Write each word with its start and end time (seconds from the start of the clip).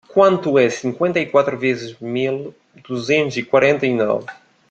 quanto 0.07 0.57
é 0.57 0.67
cinquenta 0.67 1.19
e 1.19 1.27
quatro 1.27 1.55
vezes 1.55 1.95
mil 2.01 2.55
duzentos 2.83 3.37
e 3.37 3.43
quarenta 3.43 3.85
e 3.85 3.93
nove 3.93 4.25